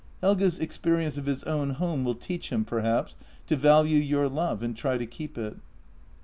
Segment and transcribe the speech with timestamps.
[0.21, 3.15] Helge's experience of his own home will teach him, perhaps,
[3.45, 5.57] to value your love and try to keep it."